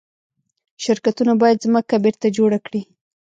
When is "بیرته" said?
2.03-2.27